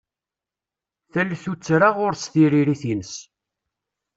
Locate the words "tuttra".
1.43-1.89